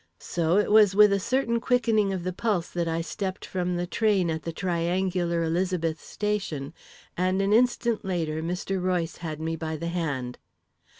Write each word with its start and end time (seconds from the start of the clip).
So 0.17 0.57
it 0.57 0.71
was 0.71 0.95
with 0.95 1.13
a 1.13 1.19
certain 1.19 1.59
quickening 1.59 2.11
of 2.11 2.23
the 2.23 2.33
pulse 2.33 2.71
that 2.71 2.87
I 2.87 3.01
stepped 3.01 3.45
from 3.45 3.75
the 3.75 3.85
train 3.85 4.31
at 4.31 4.41
the 4.41 4.51
triangular 4.51 5.43
Elizabeth 5.43 6.01
station, 6.03 6.73
and 7.15 7.39
an 7.39 7.53
instant 7.53 8.03
later, 8.03 8.41
Mr. 8.41 8.81
Royce 8.81 9.17
had 9.17 9.39
me 9.39 9.55
by 9.55 9.77
the 9.77 9.89
hand. 9.89 10.39